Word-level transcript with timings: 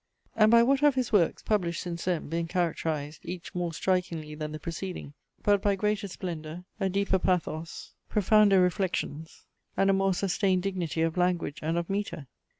And 0.35 0.49
by 0.49 0.63
what 0.63 0.79
have 0.79 0.95
his 0.95 1.13
works, 1.13 1.43
published 1.43 1.79
since 1.83 2.05
then, 2.05 2.27
been 2.27 2.47
characterized, 2.47 3.19
each 3.23 3.53
more 3.53 3.71
strikingly 3.71 4.33
than 4.33 4.51
the 4.51 4.57
preceding, 4.57 5.13
but 5.43 5.61
by 5.61 5.75
greater 5.75 6.07
splendour, 6.07 6.63
a 6.79 6.89
deeper 6.89 7.19
pathos, 7.19 7.93
profounder 8.09 8.59
reflections, 8.59 9.45
and 9.77 9.91
a 9.91 9.93
more 9.93 10.15
sustained 10.15 10.63
dignity 10.63 11.03
of 11.03 11.17
language 11.17 11.59
and 11.61 11.77
of 11.77 11.87
metre? 11.87 12.25